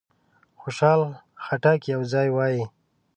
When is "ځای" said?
2.13-2.27